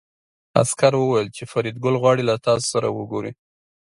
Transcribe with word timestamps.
عسکر 0.61 0.93
وویل 0.97 1.27
چې 1.37 1.43
فریدګل 1.51 1.95
غواړي 2.01 2.23
له 2.29 2.35
تاسو 2.45 2.65
سره 2.73 2.87
وګوري 2.91 3.31